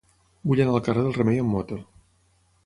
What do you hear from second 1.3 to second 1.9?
amb moto.